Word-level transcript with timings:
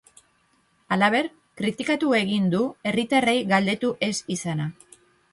Halaber, 0.95 1.27
kritikatu 1.59 2.09
egin 2.19 2.47
du 2.53 2.61
herritarrei 2.91 3.35
galdetu 3.51 3.91
ez 4.07 4.13
izana. 4.37 4.67